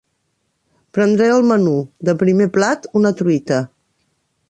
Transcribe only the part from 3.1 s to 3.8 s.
truita.